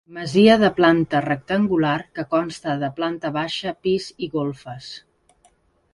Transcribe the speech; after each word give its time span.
Masia 0.17 0.53
de 0.61 0.69
planta 0.77 1.19
rectangular 1.25 1.93
que 2.19 2.25
consta 2.33 2.77
de 2.85 2.91
planta 3.01 3.33
baixa, 3.39 3.77
pis 3.87 4.11
i 4.29 4.35
golfes. 4.39 4.93